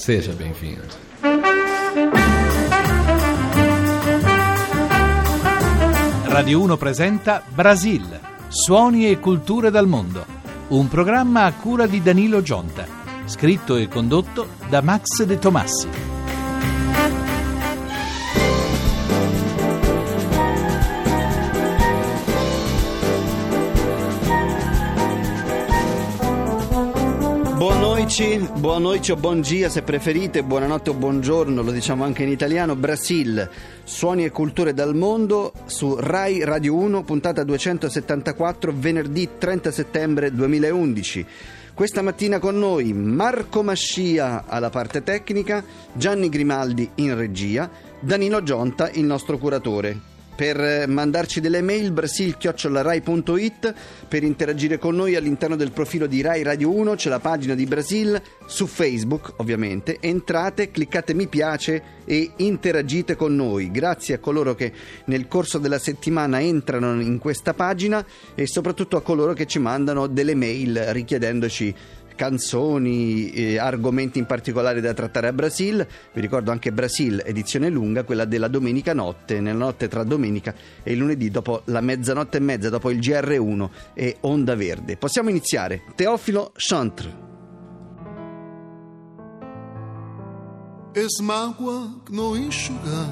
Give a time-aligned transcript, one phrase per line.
[0.00, 0.80] Seja bem-vindo.
[6.24, 8.18] Radio 1 presenta Brasil,
[8.48, 10.24] suoni e culture dal mondo.
[10.68, 12.86] Un programma a cura di Danilo Gionta,
[13.26, 16.09] scritto e condotto da Max De Tomassi.
[28.10, 32.74] Boa noite o buon dia se preferite, buonanotte o buongiorno, lo diciamo anche in italiano,
[32.74, 33.48] Brasil,
[33.84, 41.26] suoni e culture dal mondo su Rai Radio 1, puntata 274, venerdì 30 settembre 2011.
[41.72, 47.70] Questa mattina con noi Marco Mascia alla parte tecnica, Gianni Grimaldi in regia,
[48.00, 50.09] Danilo Gionta il nostro curatore
[50.40, 53.74] per mandarci delle mail brasil.rai.it
[54.08, 57.66] per interagire con noi all'interno del profilo di Rai Radio 1 c'è la pagina di
[57.66, 59.98] Brasil su Facebook ovviamente.
[60.00, 63.70] Entrate, cliccate mi piace e interagite con noi.
[63.70, 64.72] Grazie a coloro che
[65.04, 68.02] nel corso della settimana entrano in questa pagina
[68.34, 71.74] e soprattutto a coloro che ci mandano delle mail richiedendoci
[72.20, 75.86] canzoni, eh, argomenti in particolare da trattare a Brasil.
[76.12, 80.94] Vi ricordo anche Brasil, edizione lunga, quella della domenica notte, nella notte tra domenica e
[80.96, 84.98] lunedì dopo la mezzanotte e mezza, dopo il GR1 e Onda Verde.
[84.98, 85.80] Possiamo iniziare.
[85.94, 87.28] Teofilo Chantre.
[90.92, 93.08] Esse mágoa que não enxugar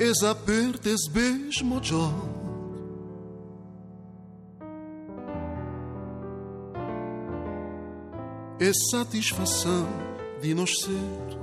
[0.00, 2.10] esse beijo mojó
[8.58, 9.86] É satisfação
[10.40, 11.38] de nos ser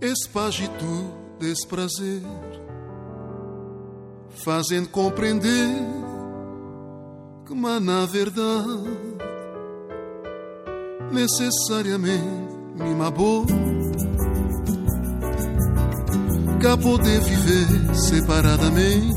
[0.00, 2.22] Esse paz e tudo, esse prazer
[4.30, 5.68] Fazendo compreender
[7.46, 9.16] Que mas na verdade.
[11.12, 13.46] Necessariamente me boa
[16.60, 19.14] Cá poder viver separadamente.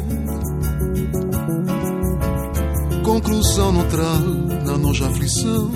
[3.03, 5.71] Conclusão neutral na nossa aflição.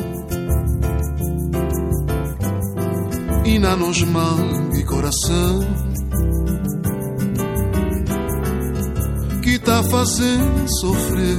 [3.44, 4.38] E na nos mal
[4.72, 5.60] de coração.
[9.42, 11.38] Que tá fazendo sofrer.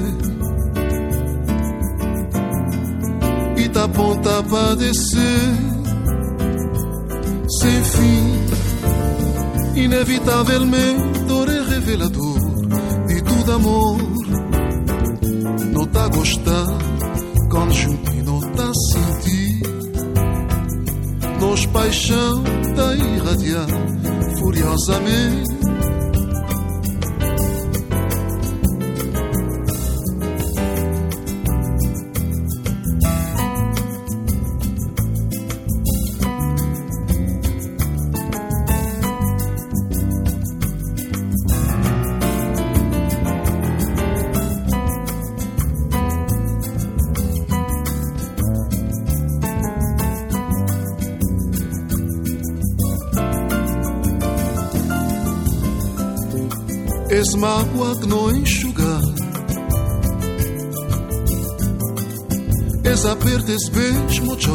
[3.56, 5.54] E tá ponta pra descer
[7.60, 8.44] sem fim.
[9.80, 12.38] Inevitavelmente dor é revelador
[13.06, 13.98] de tudo amor.
[15.72, 16.94] Não tá gostar
[17.70, 19.62] junto e não tá sentir.
[21.40, 22.42] Nos paixão
[22.74, 23.68] tá irradiar
[24.38, 25.53] furiosamente
[57.36, 59.00] nos que não enxugar.
[62.84, 64.52] Es apertes vez mucho.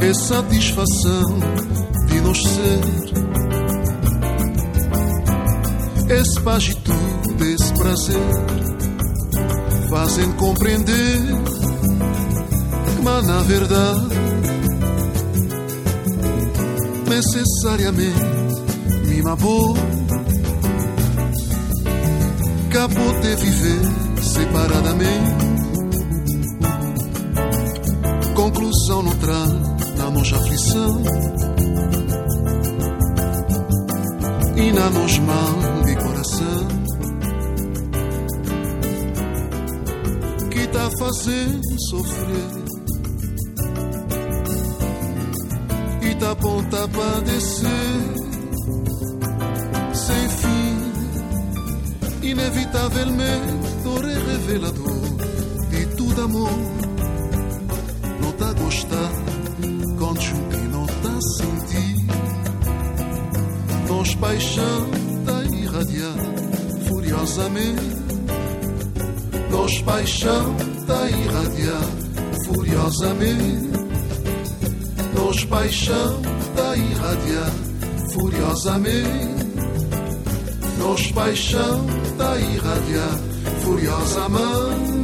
[0.00, 1.38] É satisfação
[2.06, 2.80] de nos ser.
[6.10, 8.16] Es pagitude, es prazer.
[9.90, 11.20] Fazem compreender,
[13.02, 14.37] mas na verdade
[17.18, 18.14] necessariamente
[19.08, 19.76] mima boa
[22.68, 25.32] Acabou de viver separadamente.
[28.36, 29.48] Conclusão neutral
[29.96, 31.02] na nossa aflição.
[34.54, 36.68] E na nos mal de coração.
[40.50, 42.67] Que tá fazendo sofrer
[46.18, 47.68] da ponta pra descer
[49.94, 50.76] sem fim.
[52.22, 55.00] Inevitavelmente, dor é revelador
[55.70, 56.50] de tudo amor.
[58.20, 59.12] Não tá gostar,
[59.98, 61.96] quando junto e não tá sentir.
[63.88, 64.90] Nós paixão
[65.24, 66.16] tá irradiar
[66.88, 67.98] furiosamente.
[69.50, 70.56] Nós paixão
[70.86, 71.82] tá irradiar
[72.44, 73.87] furiosamente
[75.18, 76.22] nos paixão
[76.54, 77.52] da irradiar
[78.12, 79.48] furiosamente.
[80.78, 83.18] Nos paixão está a irradiar
[83.62, 84.97] furiosamente.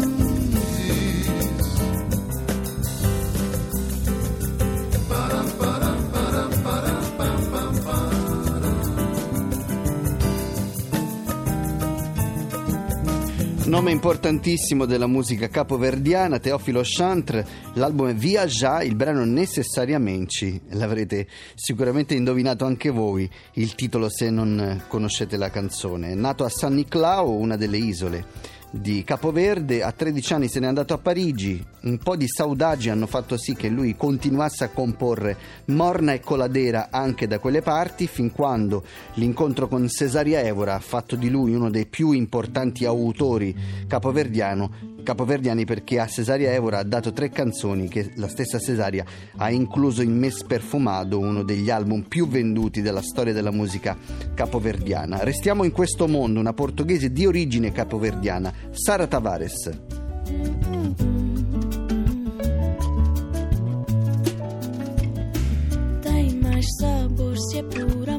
[13.84, 22.14] Nome importantissimo della musica capoverdiana, Teofilo Chantre, l'album è Viaggia, il brano Necessariamente, l'avrete sicuramente
[22.14, 26.12] indovinato anche voi, il titolo se non conoscete la canzone.
[26.12, 28.24] È nato a San Niclao, una delle isole
[28.74, 33.06] di Capoverde, a 13 anni se n'è andato a Parigi, un po' di saudagi hanno
[33.06, 35.36] fatto sì che lui continuasse a comporre
[35.66, 38.84] Morna e Coladera anche da quelle parti, fin quando
[39.14, 43.54] l'incontro con Cesaria Evora ha fatto di lui uno dei più importanti autori
[43.86, 49.04] capoverdiano capoverdiani perché a Cesaria Evora ha dato tre canzoni che la stessa Cesaria
[49.36, 53.96] ha incluso in Mes Perfumado, uno degli album più venduti della storia della musica
[54.34, 55.22] capoverdiana.
[55.22, 59.70] Restiamo in questo mondo, una portoghese di origine capoverdiana, Sara Tavares.
[66.00, 68.13] Tem mais sabor se é por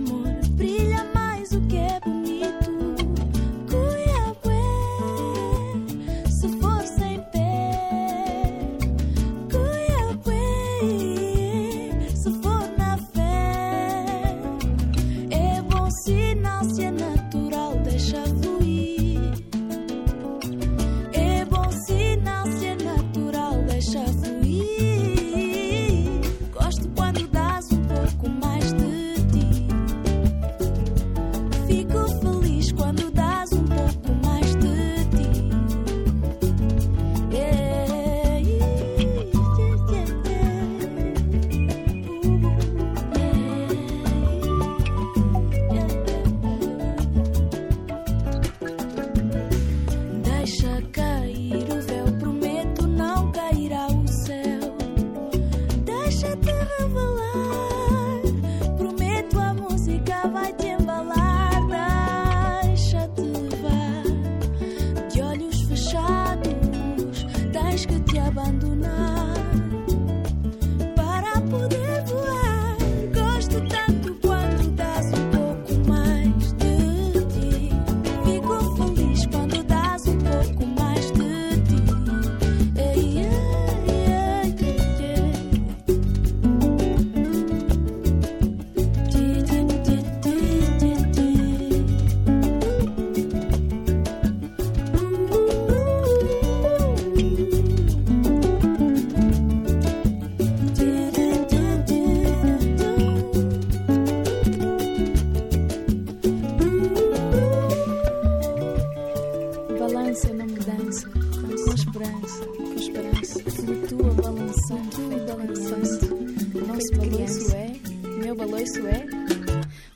[118.36, 119.06] meu balanço é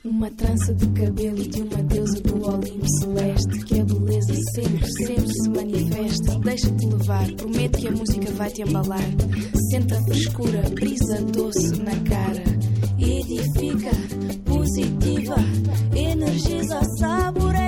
[0.02, 3.64] uma trança de cabelo de uma deusa do Olimpo celeste.
[3.66, 6.38] Que a beleza sempre, sempre se manifesta.
[6.38, 9.04] Deixa-te levar, prometo que a música vai te embalar.
[9.70, 12.44] Senta a frescura, brisa doce na cara.
[12.98, 13.90] Edifica,
[14.44, 15.36] positiva,
[15.94, 17.59] energiza, saboreia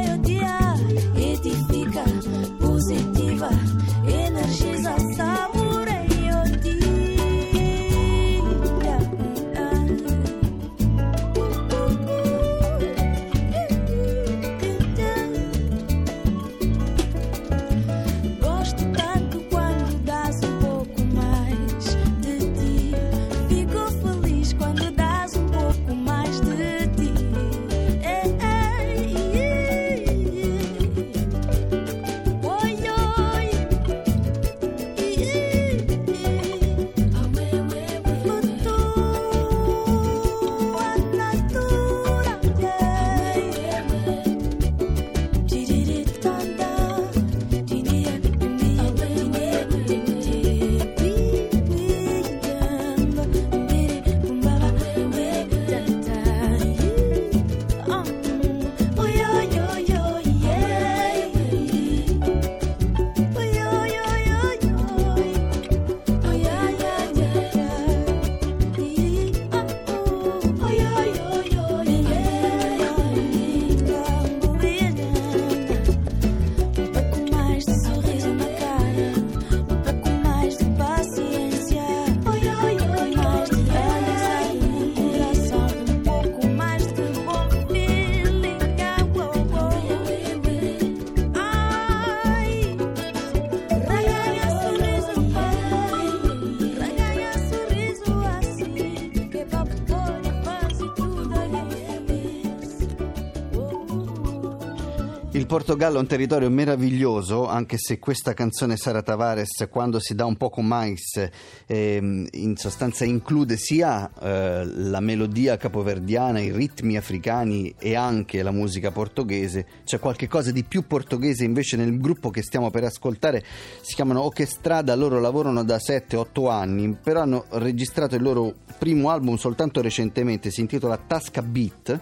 [105.53, 110.37] Portogallo è un territorio meraviglioso, anche se questa canzone Sara Tavares, quando si dà un
[110.37, 111.29] poco mais,
[111.67, 118.51] ehm, in sostanza include sia eh, la melodia capoverdiana, i ritmi africani e anche la
[118.51, 119.67] musica portoghese.
[119.85, 123.45] C'è qualche cosa di più portoghese invece nel gruppo che stiamo per ascoltare,
[123.83, 129.37] si chiamano Orchestrada, loro lavorano da 7-8 anni, però hanno registrato il loro primo album
[129.37, 132.01] soltanto recentemente, si intitola Tasca Beat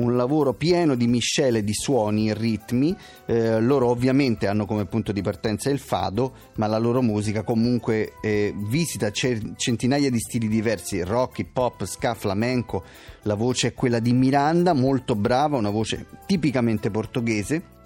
[0.00, 2.96] un lavoro pieno di miscele di suoni e ritmi.
[3.26, 8.14] Eh, loro ovviamente hanno come punto di partenza il fado, ma la loro musica comunque
[8.20, 12.82] eh, visita centinaia di stili diversi, rock, hip hop, ska, flamenco.
[13.22, 17.78] La voce è quella di Miranda, molto brava, una voce tipicamente portoghese.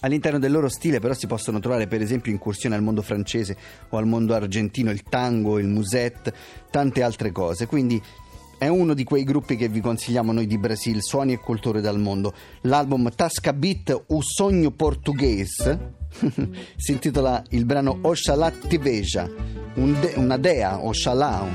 [0.00, 3.56] All'interno del loro stile però si possono trovare per esempio incursioni al mondo francese
[3.88, 6.32] o al mondo argentino, il tango, il musette,
[6.70, 7.66] tante altre cose.
[7.66, 8.00] Quindi
[8.58, 11.98] è uno di quei gruppi che vi consigliamo noi di Brasil, suoni e culture dal
[11.98, 12.34] mondo.
[12.62, 15.94] L'album Tasca Beat O Sogno Portuguese
[16.76, 19.30] si intitola il brano Oxalá Te Veja,
[19.74, 21.46] un de- una dea, Oxalá,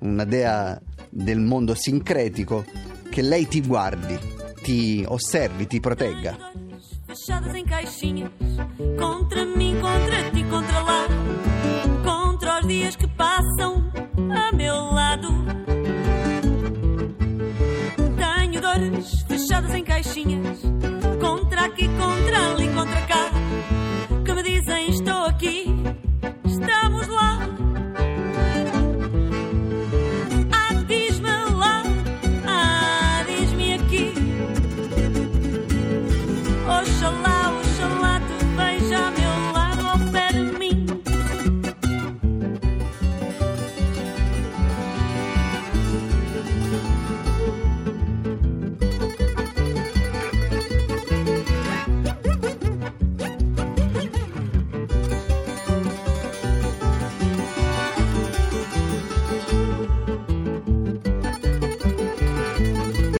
[0.00, 2.64] una dea del mondo sincretico,
[3.08, 4.18] che lei ti guardi,
[4.62, 6.36] ti osservi, ti protegga.
[7.06, 8.30] Fechadas em caixinhas,
[8.96, 11.06] contra mim, contra ti, contra lá,
[12.04, 13.90] contra os dias que passam
[14.30, 14.89] a meu lado.
[19.26, 20.58] Fechadas em caixinhas.
[21.20, 23.09] Contra aqui, contra ali, contra